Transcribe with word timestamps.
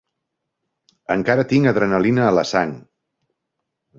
Encara 1.15 1.43
tinc 1.51 1.69
adrenalina 1.71 2.25
a 2.29 2.33
la 2.39 2.47
sang. 2.55 2.75